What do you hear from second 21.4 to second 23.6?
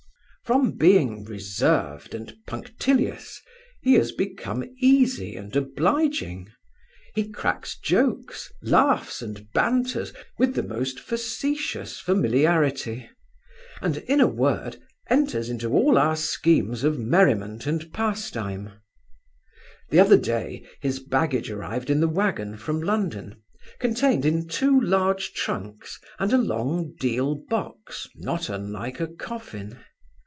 arrived in the waggon from London,